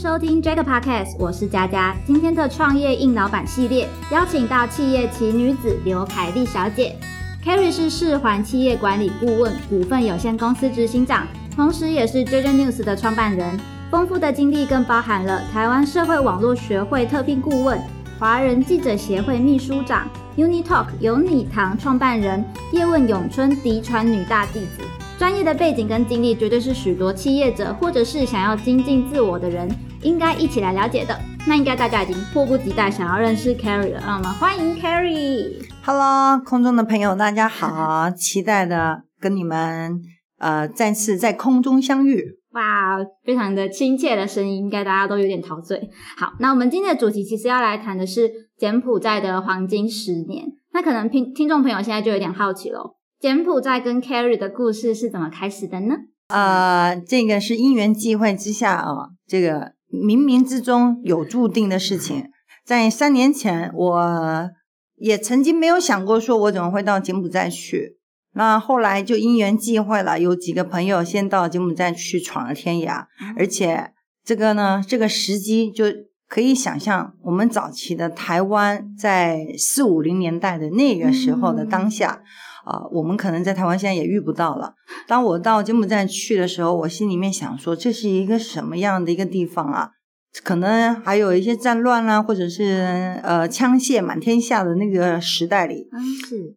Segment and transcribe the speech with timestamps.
[0.00, 1.94] 收听 Jack Podcast，我是佳佳。
[2.06, 6.96] 今天的创业硬老板系列，邀请到企业奇女子刘凯丽小姐。
[7.44, 13.60] Carrie 是世环企业管理顾问股份有限公司执行长，同时也是 JJ News 的创办人。
[13.90, 17.78] 丰富的经历更包含了台湾社会网络学会特聘顾问、
[18.18, 20.08] 华人记者协会秘书长、
[20.38, 22.42] UniTalk 有你堂创办人、
[22.72, 24.82] 叶问咏春嫡传女大弟子。
[25.18, 29.68] 专业的背景跟经历，绝对是许多企业者或者是想要精进自我的人
[30.02, 31.18] 应该一起来了解的。
[31.46, 35.62] 那应该大家已经迫不及待想要认识 Carrie 了，让我们欢迎 Carrie。
[35.84, 38.10] Hello，空中的朋友，大家好！
[38.10, 40.00] 期待的跟你们
[40.38, 42.38] 呃再次在空中相遇。
[42.52, 45.88] 哇，非常的亲切的声音，应该大家都有点陶醉。
[46.16, 50.46] 好，那我们今天的主题其实要来谈的是柬埔寨的黄金十年。
[50.72, 55.94] 那可能听听众朋友现在就有点好奇喽，柬埔寨跟 Carrie 的故事是怎么开始的呢？
[56.28, 62.30] 呃，这个是因缘际会之下啊，这个冥冥之中有注定的事情。
[62.64, 64.50] 在三年前，我
[64.96, 67.98] 也曾经没有想过说我怎么会到柬埔寨去。
[68.32, 73.90] 那后来就因缘际会了，有几个朋友先到柬埔寨去闯了天涯，而且
[74.24, 75.86] 这个呢，这个时机就
[76.28, 82.22] 可以想象，我们早期的台湾在四五零年代的那个时候的当下。
[82.64, 84.74] 啊、我们可能在台湾现在也遇不到了。
[85.06, 89.90] 当我到柬埔寨去的时候，我心里面想说，这是一个什么样的一个地方啊？
[90.44, 96.56] 可能还有一些战乱啦、或者是呃枪械满天下的那个时代里，嗯，是，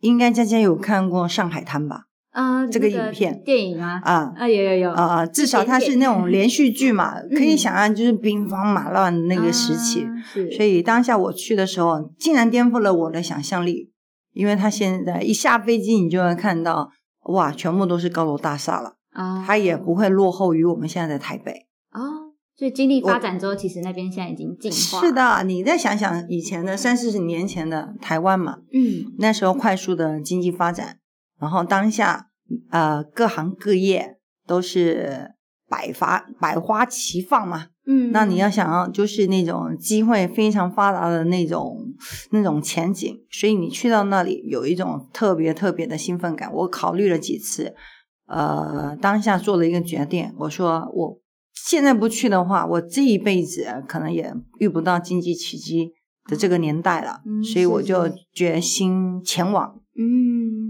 [0.00, 2.02] 应该佳佳有看过《上海滩》吧？
[2.32, 4.00] 呃，这个影片电影啊？
[4.04, 10.06] 啊啊，有有有，啊、至少它是那种连续剧嘛，嗯可以想象就是兵荒马乱的那个时期。
[10.54, 13.92] 所以当下我去的时候，竟然颠覆了我的想象力，
[14.34, 16.90] 因为他现在一下飞机，你就能看到
[17.22, 21.66] 哇，全部都是高楼大厦了，啊，它也不会落后于我们现在的台北。
[21.88, 22.02] 啊，
[22.54, 25.00] 所以经历发展之后，其实那边现在已经进化。
[25.00, 30.98] 是，的，你再想想以前的三四十年前的台湾嘛，嗯，那时候快速的经济发展，
[31.40, 32.30] 然后当下
[32.70, 35.33] 呃各行各业都是
[35.74, 41.76] 百发百花齐放嘛，嗯，那你要想要就是那种机会非常发达的那种
[42.30, 46.52] 那种前景，所以你去到那里有一种特别特别的兴奋感。
[46.52, 47.74] 我考虑了几次，
[48.28, 51.18] 呃，当下做了一个决定，我说我
[51.52, 55.90] 现在不去的话，我这一辈子可能也遇不到经济奇迹
[56.30, 59.80] 的这个年代了，嗯所以我就决心前往。
[59.96, 60.63] 嗯，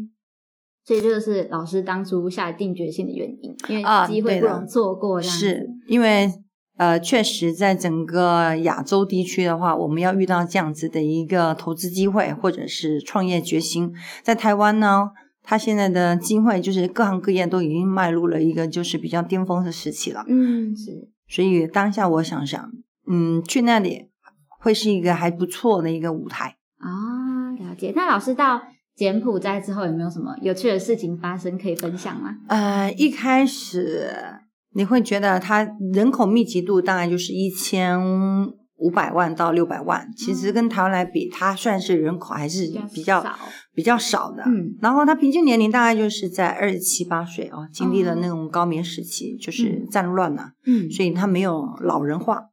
[0.85, 6.31] 所以这就是老师当初下定决心的原因，因为啊机会不容错过，是因为
[6.77, 15.11] 呃，确实在整个亚洲地区的话，我们要遇到这样子的一个投资机会或者是创业决心，在台湾呢，
[15.43, 20.25] 它现在的机会就是各行各业都已经迈入了一个就是比较巅峰的时期了。
[20.27, 22.71] 嗯是，所以当下我想想，
[23.09, 24.09] 嗯，去那里
[24.61, 26.57] 会是一个还不错的一个舞台。
[26.79, 27.93] 啊，了解。
[27.95, 28.61] 那老师到
[28.97, 32.37] 柬埔寨之后，有没有什么有趣的事情发生可以分享吗？
[32.49, 34.11] 呃，一开始
[34.75, 38.01] 你会觉得它人口密集度大概就是一千
[38.77, 43.39] 五百万到六百万，其实跟台湾来比，它算是人口还是比较少，
[43.73, 44.43] 比较少的。
[44.47, 52.51] 嗯然后它平均年龄大概就是在二十七八岁哦，经历了那种高棉时期，就是战乱呐、嗯，所以它没有老人化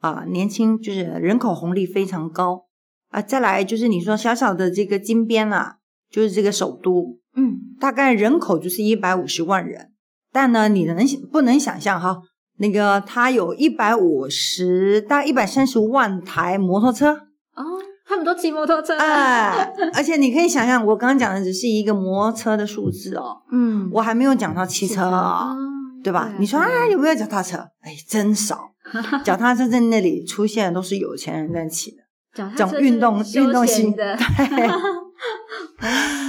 [0.00, 2.66] 啊，年轻就是人口红利非常高
[3.10, 3.22] 啊。
[3.22, 5.76] 再来就是你说小小的这个金边啊，
[6.10, 9.90] 就是这个首都，嗯大概人口就是一百五十万人，
[10.32, 10.96] 但呢，你能
[11.30, 12.18] 不能想象哈？
[12.58, 17.12] 那个它有一百五十，大概一百三十万台摩托车，
[17.54, 17.64] 哦，
[18.06, 25.56] 他们都骑摩托车，哎，而且你可以想象，我刚刚讲的只是一个摩托车的数字哦，嗯，我还没有讲到汽车哦，
[26.04, 26.34] 对吧？
[26.38, 27.56] 你说啊，有没有脚踏车？
[27.80, 28.72] 哎，真少，
[29.24, 31.96] 脚踏车在那里出现都是有钱人在骑的。
[32.34, 34.68] 脚踏这种运动运动型的，对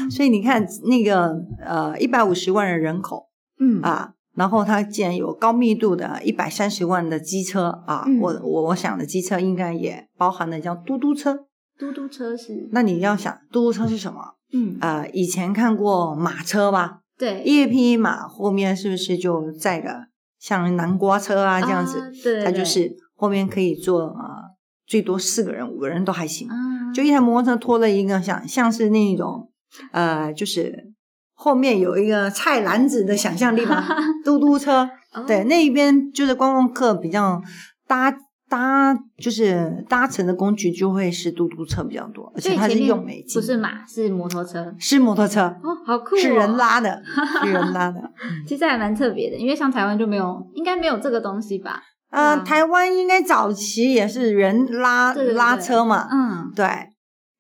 [0.09, 1.35] 所以你看那个
[1.66, 3.29] 呃一百五十万的人口
[3.59, 11.45] 嗯啊，然后它竟然有高密度的一百三十万的机车啊，嗯我我我想的机车应该也包含了叫嘟嘟车。
[11.77, 14.36] 嘟嘟车是，那你要想嘟嘟车是什么？
[14.53, 17.00] 嗯，呃，以前看过马车吧？
[17.18, 20.07] 对，一匹马后面是不是就载个
[20.39, 22.00] 像南瓜车啊这样子？
[22.00, 24.51] 啊对，对它就是后面可以坐啊、呃
[24.88, 26.50] 最多四个人、五个人都还行。
[26.50, 26.53] 啊，
[26.93, 29.49] 就一台摩托车拖了一个像像是那种
[29.91, 30.91] 呃，就是
[31.33, 33.88] 后面有一个菜篮子的想象力吧，
[34.25, 34.89] 嘟嘟车。
[35.13, 37.41] 哦对，那一边就是观光客比较
[37.85, 38.09] 搭
[38.47, 44.73] 搭，就是搭乘的工具就会是嘟嘟车比较多，而且它是用美金，不是马，是摩托车。
[44.79, 46.17] 是摩托车，哦，好酷、哦！
[46.17, 47.01] 是人，拉的，
[47.43, 48.01] 是人拉的。
[48.47, 51.81] 其实还蛮特别的，因为像台湾就没有，应该没有这个东西吧？
[52.12, 56.68] 呃，嗯台湾应该早期也是人拉拉车嘛，嗯，对，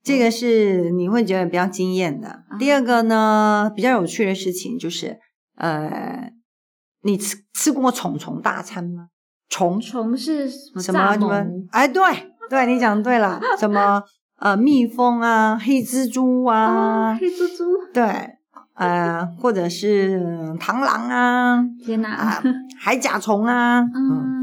[0.03, 2.27] 这个是你会觉得比较惊艳的。
[2.29, 5.19] 啊第二个呢，比较有趣的事情就是，
[5.57, 6.31] 呃，
[7.03, 9.07] 你吃吃过虫虫大餐吗？
[9.49, 11.67] 虫虫是什么什么蚱什么蜢？？
[11.71, 12.01] 哎，对
[12.49, 14.01] 对，你讲对了， 什么
[14.39, 16.57] 呃蜜蜂啊、黑蜘蛛啊，
[17.11, 17.65] 啊，黑蜘蛛！
[17.93, 18.03] 对，
[18.75, 20.17] 呃，或者是
[20.59, 22.41] 螳螂啊天哪，啊，
[22.79, 24.40] 海甲虫啊，嗯。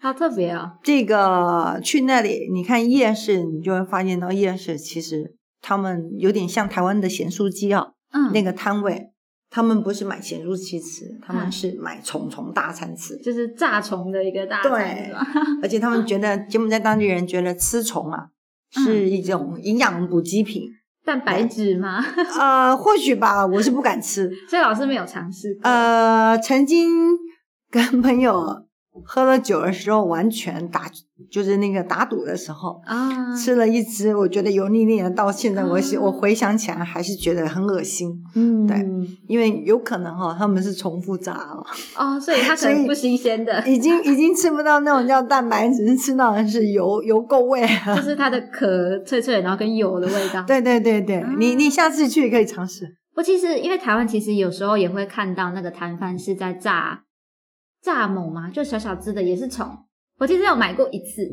[0.00, 0.72] 好特别哦。
[0.82, 9.10] 这个去那里，你看夜市，你就会发现到夜市其实他们有点像台湾的咸酥鸡啊，嗯，那个摊位，
[9.50, 15.12] 他们不是买咸酥鸡吃，他们嗯是买虫虫大餐吃，就是炸虫的一个大餐，对？
[15.62, 18.28] 而且他们觉得柬埔寨当地人觉得吃虫啊
[18.76, 20.62] 嗯是一种营养补给品，
[21.04, 22.04] 蛋白质吗？
[22.38, 25.62] 呃，或许吧，我是不敢吃，所以老师没有尝试过。
[25.68, 27.16] 呃，曾经
[27.70, 28.67] 跟朋友
[29.04, 30.90] 喝了酒的时候，完全打
[31.30, 32.80] 就是那个打赌的时候。
[32.84, 38.84] 啊，吃了一只，我觉得油腻腻的，到现在我啊我回想起来还是觉得很恶心，嗯，对
[39.26, 41.64] 因为有可能哈、他们是重复炸了，
[41.96, 47.66] 哦，所以它可能不新鲜的，已经已经吃不到那种叫蛋白质，吃到的是油油垢味。
[47.94, 50.42] 就是它的壳脆脆，然后跟油的味道。
[50.46, 52.86] 对对对对，你你下次去可以尝试。
[53.16, 57.00] 我其实因为台湾其实有时候也会看到那个摊贩是在炸
[57.82, 59.66] 炸某嘛，就小小只的也是虫。
[60.18, 61.28] 我其实有买过一次，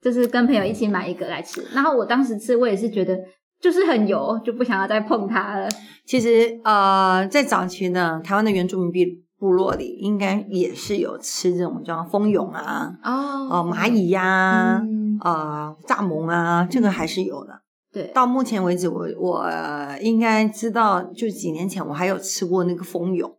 [0.00, 3.18] 就是跟朋友一起买一个来吃，然后我当时吃我也是觉得
[3.60, 5.68] 就是很油，就不想要再碰它了。
[6.04, 13.12] 其实呃，在早期呢台湾的原住民部部落里，应该也是有吃这种叫蜂蛹啊、哦
[13.50, 17.62] 哦蚂蚁呀、嗯，啊蚱蜢啊，这个还是有的。
[17.92, 23.38] 对，到目前为止，我我呃应该知道，就几年前我还有吃过那个蜂蛹。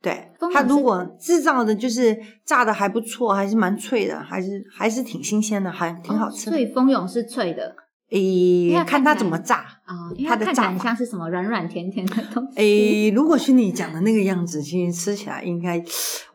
[0.00, 6.52] 对它如果制造的就是炸的还不错，还是蛮脆的，还是还是挺新鲜的，还挺好吃的。
[6.52, 7.74] 哦所以蜂蛹是脆的
[8.10, 9.56] 诶，看它看起来怎么炸。
[9.84, 12.58] 啊，它的炸法像是什么软软甜甜的东西。
[12.58, 15.82] 诶，如果是你讲的那个样子，其实吃起来应该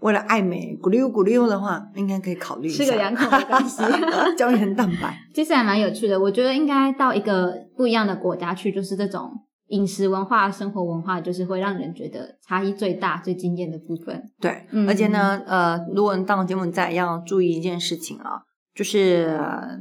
[0.02, 2.84] 为了爱美咕溜咕溜的话，应该可以考虑一下。
[2.84, 3.82] 吃个两口没关系
[4.38, 5.18] 胶原蛋白。
[5.34, 6.20] 其实还蛮有趣的。
[6.20, 9.32] 我觉得应该到一个不一样的国家去，就是这种
[9.68, 14.32] 饮食文化、生活文化，就是会让人觉得差异最大、最惊艳的部分。
[14.40, 18.44] 对，嗯而且呢，呃，如果你到柬埔寨要注意一件事情啊，
[18.76, 19.78] 就是、呃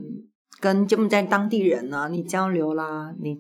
[0.61, 3.37] 跟柬埔寨当地人呢，你交流啦，你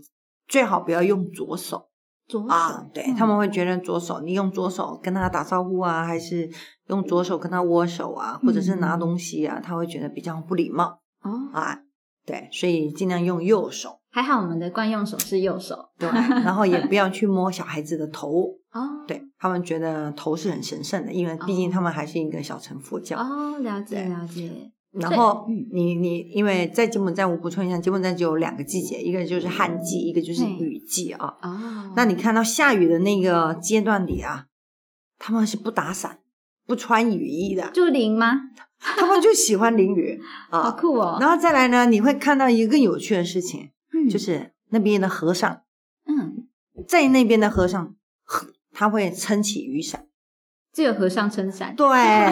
[0.49, 1.89] 最好不要用左手
[2.27, 6.51] 左手啊，对、嗯他们会觉得左手，你用左手跟他打招呼啊，还是
[6.89, 11.79] 用左手跟他握手啊，或者是拿东西啊，他会觉得比较不礼貌哦，啊。
[12.25, 19.05] 对，所以尽量用右手，还好我们的惯用手是右手对，然后也不要去摸小孩子的头，哦。
[19.07, 23.19] 对他们觉得头是很神圣的，因为毕竟他们还是一个小乘佛教。
[23.19, 24.51] 哦，了解了解。
[24.93, 31.35] 然后嗯你你因为在柬埔寨，我补充一下，柬埔寨只有两个季节，一个就是旱季，一个就是雨季啊。
[31.41, 34.47] 哦，那你看到下雨的那个阶段里啊，
[35.19, 36.19] 他们是不打伞、
[36.67, 38.33] 不穿雨衣的，就淋吗？
[38.79, 40.21] 他们就喜欢淋雨
[40.51, 40.71] 啊好 啊。
[40.73, 41.19] 酷哦。
[41.21, 45.63] 然后再来呢，你会看到一个更有趣的事情，嗯就是那边的和尚，
[46.07, 46.47] 嗯，
[46.89, 47.95] 在那边的和尚，
[48.73, 50.07] 他会撑起雨伞。
[50.73, 51.77] 这个和尚撑伞。
[51.77, 51.87] 对，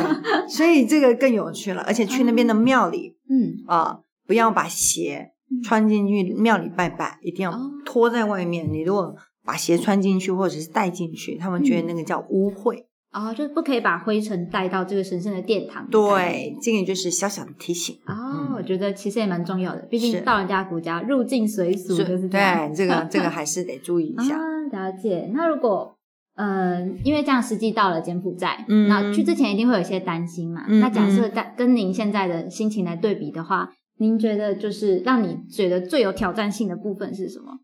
[0.48, 1.82] 所以这个更有趣了。
[1.82, 8.72] 而且去那边的庙里，嗯，啊、不要把鞋嗯穿进去庙里拜拜，一定要哦脱在外面。
[8.72, 12.86] 你如果把鞋穿进去或者是带进去，他们觉得嗯那个叫污秽。
[13.12, 15.86] 哦，就是不可以把灰尘带到这个神圣的殿堂。
[15.90, 17.96] 对，这个就是小小的提醒。
[18.06, 22.68] 哦，我觉得其实也蛮重要的，毕竟到人家国家入境随俗是就是这样。
[22.68, 24.36] 对，这个 这个还是得注意一下。
[24.36, 24.40] 啊，
[24.70, 25.30] 了解。
[25.34, 25.96] 那如果
[26.36, 30.64] 呃，因为这样实际到了柬埔寨，嗯那去之前一定会有一些担心嘛。
[30.68, 37.58] 嗯那假设在跟您现在的心情来对比的话，您觉得就是让你觉得最有挑战性的部分是什么？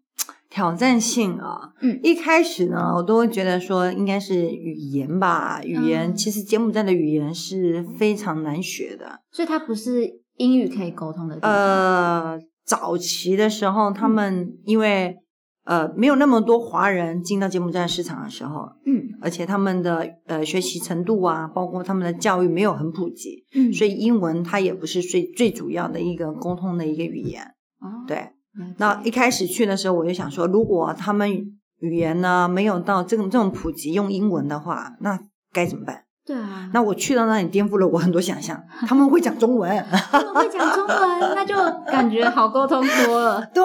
[0.56, 9.20] 挑战性啊，嗯一开始呢，我都会觉得说应该是语言吧，语言、嗯其实柬埔寨的语言是非常难学的。
[9.30, 11.38] 所以它不是英语可以沟通的。
[11.42, 15.18] 呃，早期的时候，他们因为、
[15.66, 27.42] 呃没有那么多华人进到柬埔寨市场的时候，嗯而且他们的呃学习程度啊，包括他们的教育没有很普及，嗯，所以英文它也不是最最主要的一个沟通的一个语言。
[27.78, 28.30] 哦，对，
[28.78, 31.30] 那一开始去的时候，我就想说，如果他们
[31.80, 35.18] 语言呢没有到这种这种普及用英文的话，那
[35.52, 36.02] 该怎么办？
[36.25, 39.70] 对啊，那我去到那里颠覆了我很多想象，他们会讲中文。
[40.10, 40.98] 他们会讲中文，
[41.36, 41.54] 那就
[41.86, 43.46] 感觉好沟通多了。
[43.54, 43.62] 对，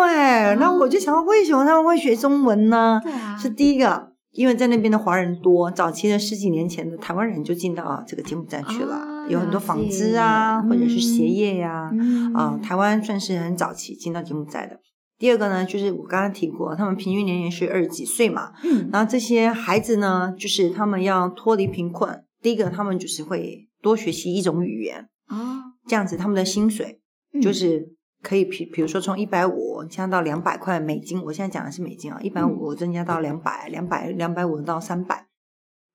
[0.58, 3.02] 那我就想，为什么他们会学中文呢？
[3.04, 14.80] 对啊，是第一个，因为在那边的华人多，早期的十几年前的台湾人就进到这个柬埔寨去了，哦有很多纺织啊，或者是鞋嗯业呀、嗯啊，台湾算是很早期进到柬埔寨的。
[15.18, 18.90] 第二个呢，就是我刚刚提过，他们平均年龄是二十几岁嘛，嗯。
[18.92, 27.00] 然后这些孩子呢，就是他们要脱离贫困，第一个他们就是会多学习一种语言，啊，这样子他们的薪水
[27.34, 27.52] 嗯就。
[27.54, 32.52] 是可以比，比如说从一百五加到两百块美金，我现在讲的是美金啊，一百嗯。
[32.52, 35.26] 五增加到两百，两百两百五到三百，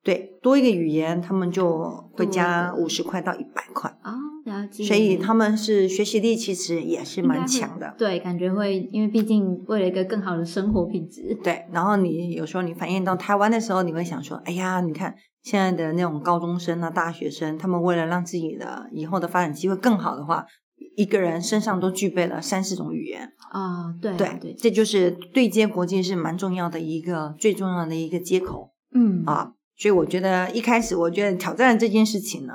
[0.06, 4.12] 对，多一个语言他们就会加五十块到一百块，哦，
[4.44, 4.84] 了解。
[4.84, 7.92] 所以他们是学习力其实也是蛮强的。
[7.98, 11.36] 对，感觉会，因为毕竟为了一个更好的生活品质。
[11.42, 20.46] 对，然后你有时候你反映到台湾的时候，你会想说，哎呀，你看现在的那种高中生啊、大学生，他们为了让自己的以后的发展机会更好的话，
[20.94, 23.32] 一个人身上都具备了三四种语言。
[23.52, 29.54] 哦，对啊对，对，这就是对接国际是蛮重要的一个最重要的一个接口嗯，啊。
[29.78, 32.54] 所以我觉得一开始我觉得挑战这件事情呢，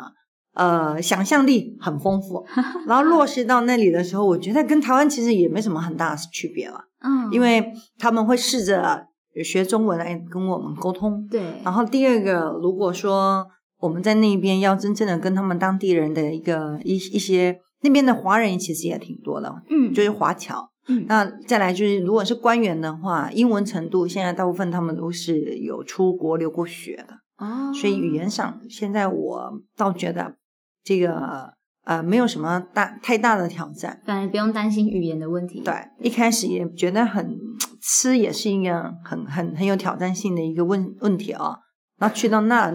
[0.53, 2.45] 呃，想象力很丰富，
[2.87, 9.05] 然后落实到那里的时候，我觉得跟台湾其实也没什么很大的区别了，嗯，因为他们会试着
[9.43, 11.27] 学中文来跟我们沟通。
[11.29, 13.45] 对，然后第二个，如果说
[13.79, 20.69] 我们在那边要真正的跟他们当地人的一个一一些那边的华人其实也挺多的，嗯，就是华侨。
[20.91, 30.35] 嗯那再来就是，如果是官员的话，英文程度现在大部分他们都是有出国留过学的，哦，所以语言上现在我倒觉得
[30.83, 31.53] 这个
[31.85, 34.01] 呃没有什么大太大的挑战。
[34.05, 35.61] 反而不用担心语言的问题。
[35.61, 37.37] 对，一开始也觉得很
[37.81, 41.57] 吃也是一个很很很有挑战性的一个问问题啊、
[41.97, 42.73] 然后去到那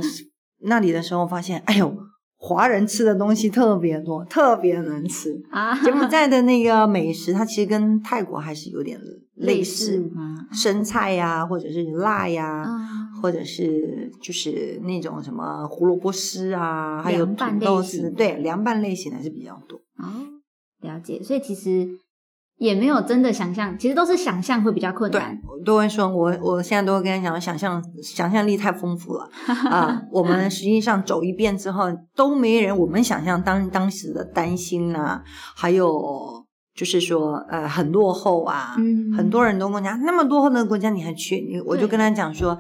[0.61, 1.97] 那里的时候，发现哎呦，
[2.39, 5.43] 华人吃的东西特别多，特别能吃。
[5.51, 9.01] 啊，柬埔寨的那个美食，它其实跟泰国还是有点
[9.35, 10.47] 类似，吗？
[10.53, 12.79] 生菜呀，或者是辣呀，啊，
[13.21, 19.79] 或者是就是那种什么胡萝卜丝啊，还有土豆丝，对，凉拌类型还是比较多。
[19.99, 20.07] 哦，
[20.83, 21.23] 了解。
[21.23, 21.89] 所以其实
[22.59, 29.29] 也没有真的想象，其实都是想象会比较困难。，我都会说，我我现在都会跟他讲，想象想象力太丰富了
[29.71, 31.85] 啊、我们实际上走一遍之后，
[32.15, 35.23] 都没人我们想象当当时的担心啊，
[35.55, 36.45] 还有
[36.75, 41.37] 就是说呃很落后啊，嗯很多人都跟我讲，那么落后的国家你还去？
[41.51, 42.59] 你我就跟他讲说，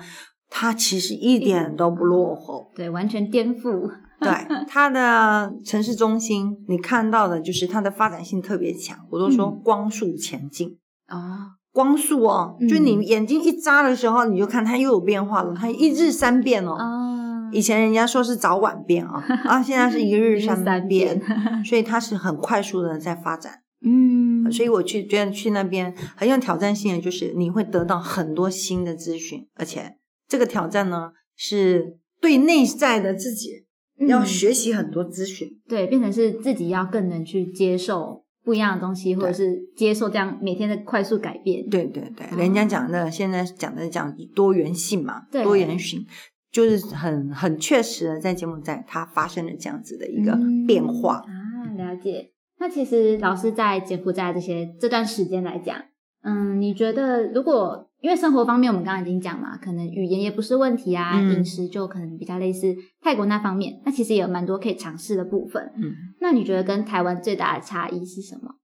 [0.51, 2.71] 他其实一点都不落后。
[2.75, 3.91] 对，完全颠覆。
[4.21, 4.33] 对
[4.67, 8.99] 它的城市中心，你看到的就是它的发展性特别强。
[9.11, 16.73] 我都说嗯光速前进，哦，光速哦，嗯就你眼睛一眨的时候，你就看它又有变化了，它一日三变哦。
[16.73, 21.65] 啊，以前人家说是早晚变啊， 啊，现在是一日三三变，遍。
[21.65, 23.61] 所以它是很快速的在发展。
[23.85, 29.97] 嗯，所以我去觉得去那边很有挑战性的，就是你会得到很多新的资讯，而且
[30.27, 33.66] 这个挑战呢是对内在的自己
[33.99, 35.49] 要嗯学习很多资讯。
[35.69, 41.69] 对，变成是自己要更能去接受不一样的东西，或者是接受这样每天的快速改变。
[41.69, 46.07] 对对对，人家讲的现在讲的讲多元性嘛，对多元性
[46.53, 51.17] 就是很很确实的在柬埔寨它发生了这样子的一个嗯变化。
[51.17, 52.33] 啊，了解。
[52.59, 55.77] 那其实老师在柬埔寨这些这段时间来讲，
[56.23, 65.73] 嗯，你觉得如果因为生活方面我们刚刚已经讲嘛，可能语言也不是问题啊，嗯饮食就可能比较类似泰国那方面，那其实也有蛮多可以尝试的部分。
[65.77, 68.57] 嗯，那你觉得跟台湾最大的差异是什么？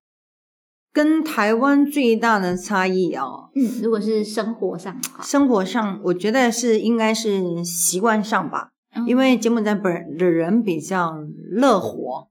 [0.93, 8.69] 跟台湾最大的差异哦，嗯，如果是生活上生活上我觉得是应该是习惯上吧。
[8.95, 11.15] 嗯因为柬埔寨本的人比较
[11.51, 12.29] 乐活，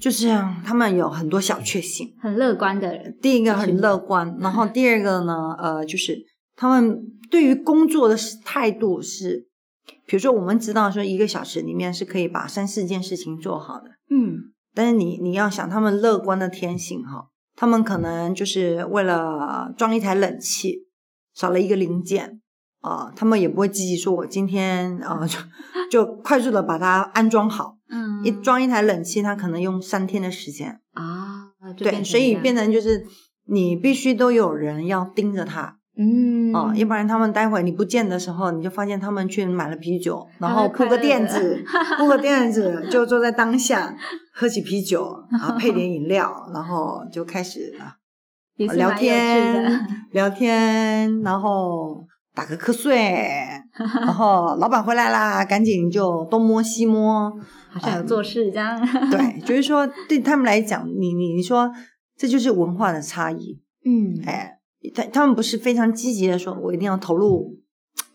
[0.00, 0.28] 就是
[0.64, 2.14] 他们有很多小确幸。
[2.18, 6.16] 很乐观的人，第一个很乐观，然后 第二个呢，呃，就是
[6.60, 7.00] 他们
[7.30, 8.14] 对于工作的
[8.44, 9.48] 态度是，
[10.04, 14.52] 比如说我们知道说一个小时里面是可以把三四件事情做好的，嗯。
[14.74, 20.86] 但是你你要想他们乐观的天性哈，他们可能就是为了装一台冷气
[21.34, 22.42] 少了一个零件
[22.82, 25.38] 啊、他们也不会积极说我今天啊、就
[25.90, 33.06] 就快速的把它安装好，嗯，一装一台冷气，它可能用三天的时间，啊，对，所以变成就是
[33.46, 41.62] 你必须都有人要盯着它嗯啊、要不然他们待会你不见的时候，你就发现他们去买了啤酒，然后铺个垫子，
[41.98, 43.94] 铺个垫子，就坐在当下
[44.34, 47.74] 喝起啤酒，然后配点饮料，然后就开始
[48.76, 52.04] 聊天， 聊天，然后
[52.34, 52.94] 打个瞌睡，
[53.94, 57.32] 然后老板回来啦，赶紧就东摸西摸，
[57.70, 58.78] 好像有做事这样，
[59.10, 61.70] 对，就是说对他们来讲，你你你说
[62.16, 64.58] 这就是文化的差异，嗯，哎，
[64.94, 67.58] 他他们不是非常积极的说，我一定要投入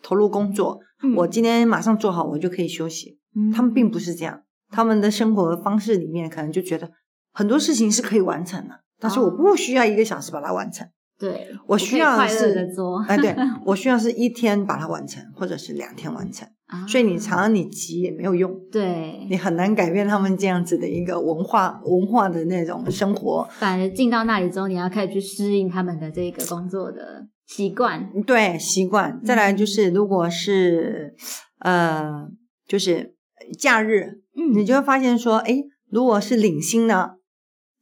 [0.02, 3.20] 投入工作，嗯我今天马上做好，我就可以休息。
[3.36, 6.90] 嗯他们并不是这样，他们的生活方式里面可能就觉得
[7.34, 10.88] 很多事情是可以完成的，但是我哦不需要一个小时把它完成。
[11.18, 16.48] 对，我需要的是的做，哎，对 我需要是一天把它完成，或者是两天完成。
[16.68, 23.48] 啊所以你常常你急也没有用，对，你很难改变他们这样子的一个文化文化的那种生活。
[23.52, 28.10] 反而进到那里之后，你要开始去适应他们的这个工作的习惯。
[28.26, 29.22] 对，习惯。
[29.24, 31.16] 再来就是，如果是
[31.60, 32.28] 呃，
[32.68, 33.16] 就是
[33.60, 37.12] 假日，你嗯，就会发现说，哎，如果是领薪呢，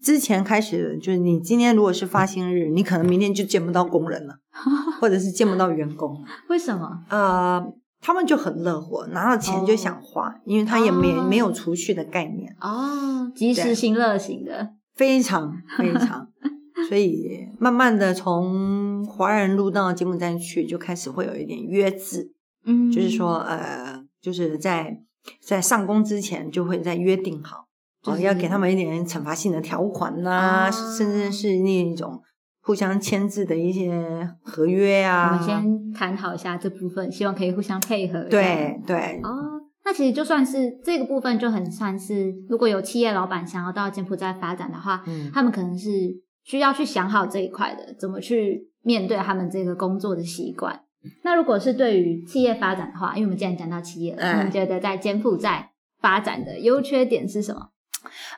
[0.04, 4.36] 之前开始就是你今天如果是发薪日，你可能明天就见不到工人了，
[5.00, 6.22] 或者是见不到员工了。
[6.50, 6.90] 为什么？
[7.10, 7.66] 呃，
[8.04, 16.28] 他们就很乐活，拿到钱就想花，因为他也没、哦没有储蓄的概念，哦，及时行乐型的，非常非常。
[16.90, 22.34] 所以慢慢的从华人路到柬埔寨去，就开始会有一点约制，
[22.66, 25.00] 嗯，就是说呃，就是在
[25.42, 27.68] 在上工之前就会在约定好，
[28.04, 30.72] 哦，就是要给他们一点惩罚性的条款呐、啊。
[30.72, 32.22] 甚至是那一种
[32.64, 35.38] 互相签字的一些合约啊我啊。
[35.38, 38.24] 们先谈好一下这部分，希望可以互相配合。
[38.24, 45.90] 对对，哦，那其实就算是这个部分，就很算是，如果有企业老板想要到柬埔寨发展的话，嗯，他们可能是
[46.44, 50.80] 需要去想好这一块的，怎么去面对他们这个工作的习惯。
[51.24, 57.73] 那如果是对于企业发展的话，因为我们既然讲到企业你觉得在柬埔寨发展的优缺点是什么？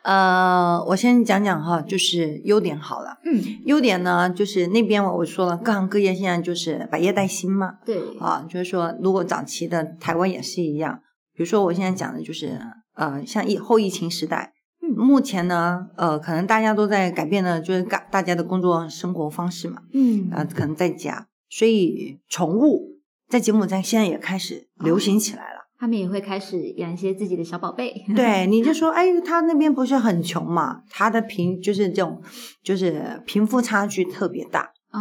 [0.03, 3.17] 呃，我先讲讲哈，就是优点好了。
[3.25, 11.01] 嗯，优点呢，就是那边我我说了，各行各业现在就是百业待兴嘛，对，啊，就是说，如果早期的台湾也是一样，
[11.33, 12.59] 比如说我现在讲的就是，
[12.95, 25.54] 呃，像疫后疫情时代，嗯目前呢，呃，可能大家都在改变的，就是大大家的工作生活方式嘛，嗯啊、可能在家，所以宠物在柬埔寨现在也开始流行起来了。
[25.77, 27.93] 他们也会开始养一些自己的小宝贝。
[28.15, 32.21] 对， 你就说，哎，他那边不是很穷嘛，他的贫就是这种，
[32.63, 34.71] 就是贫富差距特别大。
[34.91, 34.99] 哦，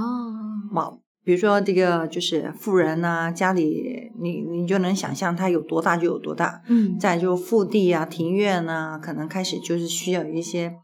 [0.73, 0.91] 嘛，
[1.25, 6.61] 比如说这个就是富人呐、家里你你就能想象他有多大就有多大。
[6.69, 10.75] 嗯，再就腹地啊、庭院呐、可能开始就是需要一些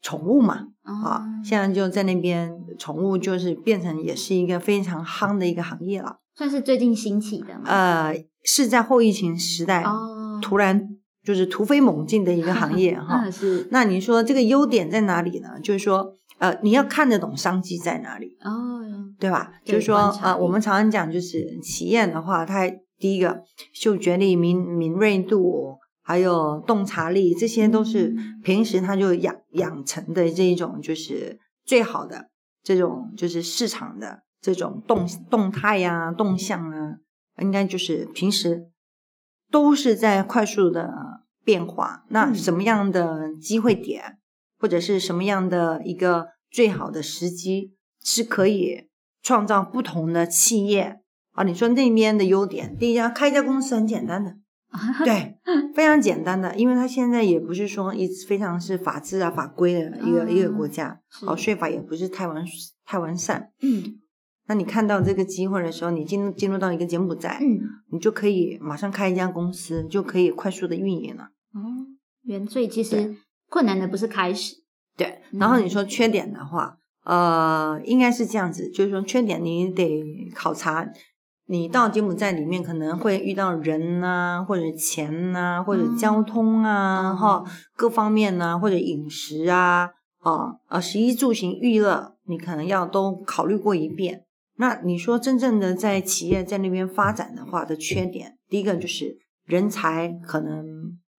[0.00, 0.68] 宠物嘛。
[0.82, 6.18] 啊哦，现在就在那边，宠物就是变成也是一个非常夯的一个行业了。
[6.36, 7.64] 算是最近兴起的吗。
[7.66, 10.88] 呃，是在后疫情时代、哦，突然
[11.22, 13.22] 就是突飞猛进的一个行业 哈。
[13.24, 15.48] 嗯是那你说这个优点在哪里呢？
[15.62, 18.36] 就是说，呃，你要看得懂商机在哪里。
[18.42, 18.80] 哦，
[19.18, 19.52] 对吧？
[19.64, 32.30] 就是说呃，我力们常常讲，就是企业的话，它第一个嗅觉力、敏敏锐度，还有洞察力，这些都是嗯平时他就养养成的这一种，就是最好的
[32.62, 36.96] 这种，就是市场的这种动动态呀、动向啊，
[37.40, 38.70] 应该就是平时
[39.50, 40.92] 都是在快速的
[41.44, 42.04] 变化。
[42.08, 44.18] 那嗯什么样的机会点，
[44.58, 48.88] 或者是什么样的一个最好的时机，是可以
[49.22, 51.00] 创造不同的企业
[51.32, 51.44] 啊？
[51.44, 54.36] 你说那边的优点，第一家开一家公司很简单的，
[55.04, 55.36] 对，
[55.74, 62.44] 非常简单的，因为它现在也不是说一非常是法治啊法规的一个、嗯一个国家，是哦，税法也不是太完
[62.84, 63.52] 太完善。
[63.62, 63.98] 嗯
[64.50, 67.60] 那你看到这个机会的时候，你进入进入到一个柬埔寨，嗯，
[67.92, 71.22] 你就可以马上开一家公司，就可以快速的运营了。
[71.54, 71.86] 哦，
[72.24, 73.14] 原所以其实
[73.48, 74.56] 困难的不是开始，
[74.96, 80.02] 对，嗯然后你说缺点的话，呃，应该是这样子，就是说缺点你得
[80.34, 80.84] 考察，
[81.46, 87.44] 你到柬埔寨里面可能会遇到人呐、或者钱呐、或者交通啊，嗯哈、
[87.76, 94.24] 各方面呐、或者饮食啊，啊啊，食衣住行娱乐，你可能要都考虑过一遍。
[94.60, 100.62] 那你说真正的在企业在那边发展的话的缺点，第一个就是人才可能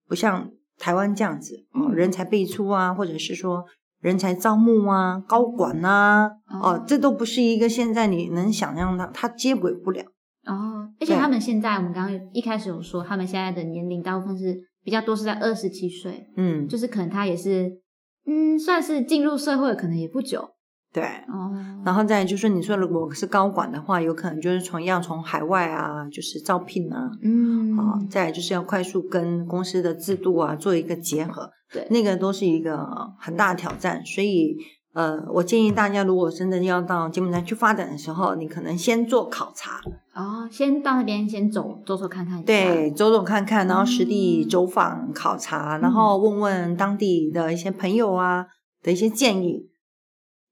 [0.07, 3.65] 不像台湾这样子，哦，嗯人才辈出啊，或者是说
[3.99, 10.03] 人才招募啊、高管呐、哦哦，这都不是一个现在你能想象的，它接轨不了。
[10.45, 17.71] 哦，而且他们现在我们刚刚一开始有说，他们现在的年龄大部分是比较多是在二十七岁，嗯，就是可能他也是
[18.27, 20.47] 嗯算是进入社会可能也不久
[20.93, 21.03] 对。
[21.03, 21.51] 哦，
[21.85, 32.85] 然后再就是你说，如果是高管的话，有可能就是从要从海外啊，就是招聘啊，嗯啊，再来就是要快速跟公司的制度啊做一个结合，对那个都是一个
[33.19, 34.05] 很大的挑战。
[34.05, 34.57] 所以，
[34.93, 39.79] 呃，我建议大家，如果真的要到柬埔寨去发展的时候，你可能先做考察，
[40.13, 48.45] 哦，先到那边先走走走看看对，走走看看，然后实地嗯走访考察，然后问问当地的一些朋友啊
[48.83, 49.69] 的一些建议，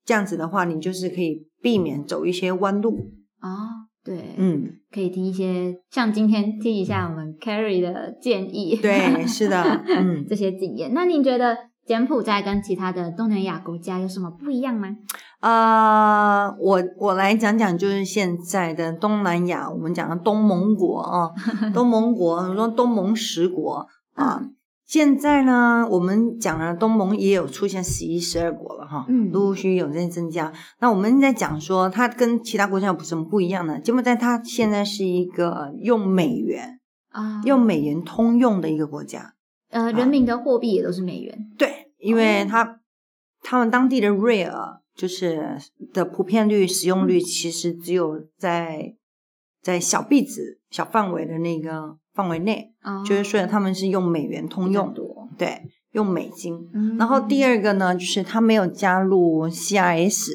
[0.10, 3.12] 这样子的话，你就是可以避免走一些弯路。
[3.44, 10.96] 哦，对，嗯，可以听一些，像今天听一下我们 Carrie 的建议，对，是的， 嗯，这些经验。
[10.96, 14.88] 那您觉得柬埔寨跟其他的东南亚国家有什么不一样吗？
[15.42, 21.30] 呃、我我来讲讲，就是现在的东南亚，我们讲的东盟国啊，
[21.72, 24.42] 东盟国，我说东盟十国啊。
[24.90, 29.32] 现在呢，我们讲了东盟也有出现十一、十二国了哈，嗯。
[29.32, 30.52] 陆陆续续有在增加。
[30.80, 33.80] 那我们在讲说，它跟其他国家有什么不一样呢？
[33.80, 39.36] 柬埔寨它现在是一个用美元、啊，用美元通用的一个国家，
[39.70, 42.48] 呃人民的货币也都是美元，对，因为哦。
[42.50, 42.80] 它、
[43.44, 45.60] 他们当地的瑞尔就是
[45.94, 48.96] 的普遍率使用率，其实只有在
[49.62, 55.02] 在小币值、小范围的那个范围内，哦就是说他们是用美元通用，的。
[55.38, 55.62] 对，
[55.94, 56.54] 用美金。
[56.74, 60.32] 嗯然后第二个呢，就是他没有加入 CRS，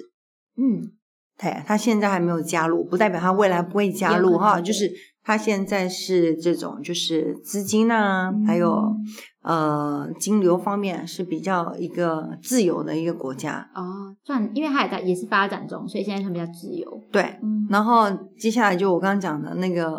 [0.56, 0.92] 嗯
[1.36, 4.90] 对，他现在还没有加入，不代表他未来不会加入哈，就是
[5.22, 8.96] 他现在是这种就是资金啊，还有
[9.42, 16.98] 嗯呃金流方面是比较一个自由的一个国家，哦，算，因为它也在也是发展中，所以现在它比较自由。
[17.12, 17.22] 对。
[17.42, 19.92] 嗯，然后接下来就我刚刚讲的那个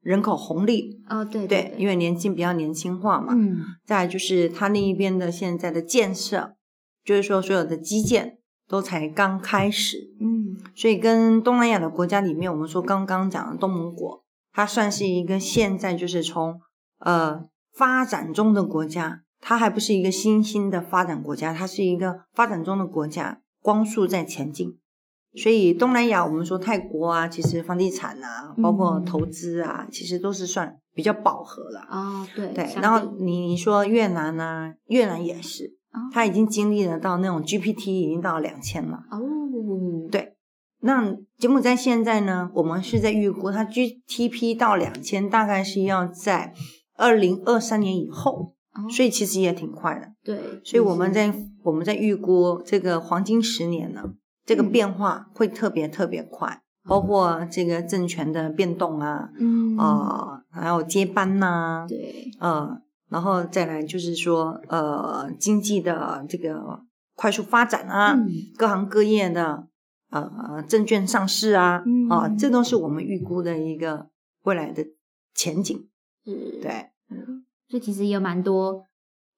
[0.00, 3.58] 人口红利，哦对对，因为为年轻比较年轻化嘛，嗯。
[3.84, 6.54] 再就是它那一边的现在的建设，
[7.04, 10.56] 就是说所有的基建都才刚开始，嗯。
[10.74, 16.58] 所以跟东南亚的国家里面，我们说刚刚讲的东盟国，它算是一个现在就是从
[17.00, 24.78] 呃发展中的国家，它还不是一个新兴的发展国家，它是一个发展中的国家，光速在前进。
[25.34, 31.80] 所以东南亚，我们说泰国啊，其实房地产啊，包括嗯投资啊，其实都是算比较饱和了。
[31.90, 38.98] 哦对对，然后你你说越南呢、越南也是，哦它已经经历了到那种 GPT 已经到两千了。
[39.10, 39.20] 哦
[40.10, 40.34] 对
[40.82, 46.54] 那柬埔寨现在呢，我们是在预估它 GTP 到两千，大概是要在
[46.96, 50.08] 二零二三年以后，哦所以其实也挺快的。
[50.24, 54.02] 对，所以我们在我们在预估这个黄金十年呢，
[54.50, 54.72] 这个嗯。
[54.72, 59.76] 变化会特别特别快，包括这个政权的变动啊，嗯。
[59.78, 62.32] 啊、还有接班呐、对。
[62.40, 66.80] 呃，然后再来就是说，呃，经济的这个
[67.14, 69.68] 快速发展啊，嗯各行各业的
[70.10, 72.74] 呃证券上市啊，嗯啊，这都是。
[72.74, 74.08] 我们预估的一个
[74.42, 74.84] 未来的
[75.32, 75.88] 前景。
[76.24, 78.84] 是，对，嗯，所以其实也有蛮多，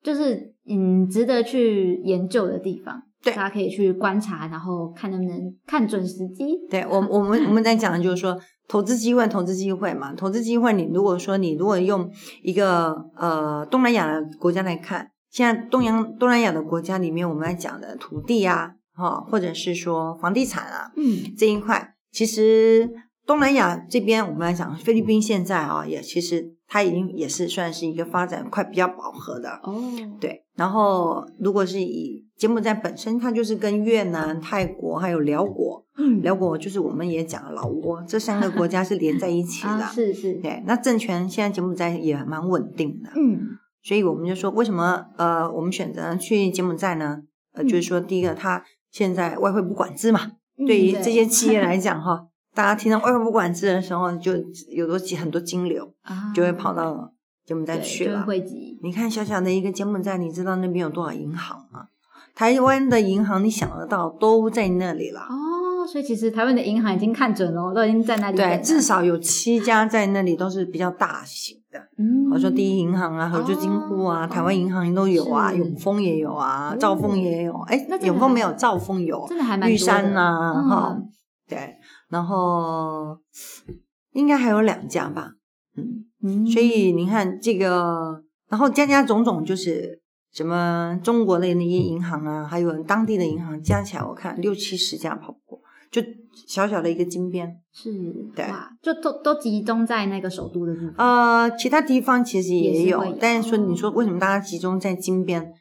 [0.02, 3.32] 就是嗯值得去研究的地方，对。
[3.34, 6.58] 大家可以去观察，然后看能不能看准时机。
[6.70, 12.10] 对我我们 我们在讲的就是说，投资机会，投资机会嘛，投资机会，你如果说你如果用
[12.42, 21.34] 一个呃东南亚的国家来看，现在东洋东南亚的国家里面，我们来讲的土地啊，哈、或者是说房地产啊，嗯。
[21.36, 22.90] 这一块，其实
[23.26, 29.74] 东南亚这边我们来讲，菲律宾现在啊，也其实它已经也是算是一个发展快比较饱和的，哦，
[30.18, 30.42] 对。
[30.56, 39.68] 然后如果是以柬埔寨本身，它就是跟越南、泰国还有辽国，嗯辽国就是我们也讲老挝，这三个国家是连在一起的。
[39.84, 47.18] 啊是是，对，那政权现在柬埔寨也蛮稳定的，嗯所以我们就说，为什么呃我们选择去柬埔寨呢？
[47.52, 50.20] 呃，嗯就是说第一个，它现在外汇不管制嘛，
[50.56, 54.32] 嗯对于这些企业来讲哈， 大家听到外汇不管制的时候，就
[54.70, 56.32] 有多很多金流啊。
[56.34, 57.12] 就会跑到
[57.44, 58.22] 柬埔寨去了。
[58.24, 61.86] 汇集，你看小小的一个柬埔寨，你知道那边有多少银行吗？
[62.34, 65.20] 台湾的银行你想得到都在那里了。
[65.20, 74.26] 哦，所以其实台湾的银行已经看准了，都已经在那里对，至少有七家在那里都是比较大型的，嗯，我说第一银行啊、合作金库啊、哦。
[74.26, 76.76] 台湾银行都有啊，永丰也有啊，哦。
[76.78, 77.52] 兆丰也有。
[77.66, 79.26] 哎那，永丰没有，兆丰有。
[79.28, 80.68] 真的还蛮玉山呐、嗯。
[80.70, 81.02] 哈、
[81.46, 81.76] 对，
[82.12, 83.18] 然后
[84.12, 85.32] 应该还有两家吧，
[85.76, 89.98] 嗯，嗯，所以你看这个，然后家家种种就是
[90.30, 96.02] 什么中国的那些银行啊，还有当地的银行加起来，我看六七十家跑不过，就
[96.46, 97.56] 小小的一个金边。
[97.72, 97.90] 是
[98.36, 98.44] 对，
[98.82, 100.94] 就都都集中在那个首都的地方。
[100.98, 105.54] 呃，其他地方其实也有，也是有但是说你说哦为什么大家集中在金边，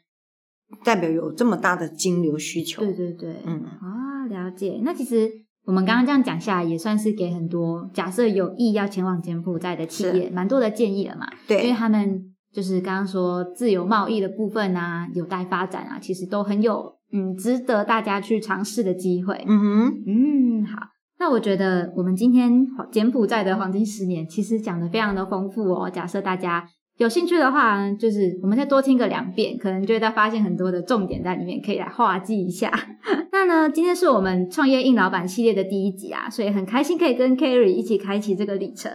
[0.84, 2.82] 代表有这么大的金流需求？
[2.82, 4.82] 对对对，嗯啊，了解。
[4.84, 5.30] 那其实
[5.64, 11.26] 我们刚刚这样讲下来，也算是给很多假设有意要前往柬埔寨的企业蛮多的建议了嘛。
[11.46, 12.20] 对因为对他们
[12.52, 19.44] 就是刚刚说自由贸易的部分啊，有待发展啊，其实都很有嗯值得大家去尝试的机会。
[19.46, 20.88] 嗯哼，嗯，好。
[21.18, 25.88] 那我觉得我们今天柬埔寨的黄金十年其实讲的非常的丰富哦。
[25.88, 26.66] 假设大家
[26.98, 32.70] 有兴趣的话，就是我们再多听个两遍，可能就会再发现很多的重点在里面，可以来画记一下。
[33.32, 38.92] 那呢，今天是我们创业硬老板系列的第一集啊，所以很开心可以跟 Kerry 一起开启这个旅程。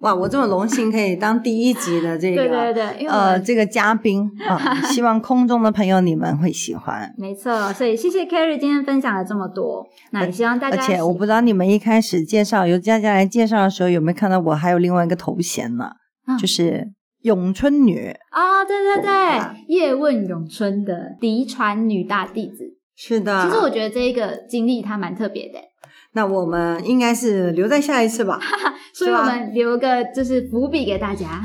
[0.00, 7.10] 哇，我这么荣幸可以当第一集的这个 对对对，呃这个嘉宾啊， 希望空中的朋友你们会喜欢。
[7.16, 15.88] 没错，所以谢谢 Kerry 今天分享了这么多，那也希望大而家而且我不知道你们一开始介绍由佳佳来介绍的时候有没有看到我还有另外一个头衔呢，
[16.26, 16.92] 嗯就是
[17.26, 18.14] 咏春女。
[18.30, 22.76] 哦，对对对啊，叶问咏春的嫡传女大弟子。
[22.94, 25.58] 是的，其实我觉得这一个经历它蛮特别的，
[26.12, 28.40] 那我们应该是留在下一次吧。
[28.94, 31.42] 所以我们留个就是伏笔给大家。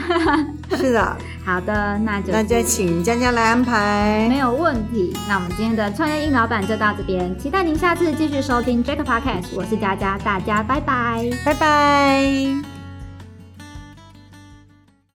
[0.77, 4.27] 是 的，好的，那就那就请佳佳来安排。
[4.29, 5.11] 没有问题。
[5.27, 9.47] 那我们今天的创业硬老板就到这边，期待您下次继续收听 Jack Podcast。
[9.57, 11.29] 我是佳佳，大家拜拜。
[11.43, 12.70] 拜拜。